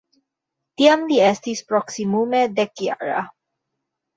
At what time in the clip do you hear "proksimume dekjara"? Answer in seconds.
1.73-3.21